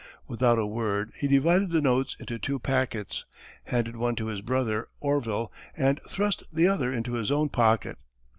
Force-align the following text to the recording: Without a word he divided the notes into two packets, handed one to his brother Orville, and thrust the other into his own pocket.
Without 0.27 0.57
a 0.57 0.65
word 0.65 1.11
he 1.15 1.27
divided 1.27 1.69
the 1.69 1.79
notes 1.79 2.17
into 2.19 2.39
two 2.39 2.57
packets, 2.57 3.23
handed 3.65 3.95
one 3.95 4.15
to 4.15 4.25
his 4.25 4.41
brother 4.41 4.87
Orville, 4.99 5.51
and 5.77 5.99
thrust 6.09 6.41
the 6.51 6.67
other 6.67 6.91
into 6.91 7.13
his 7.13 7.29
own 7.31 7.49
pocket. 7.49 7.99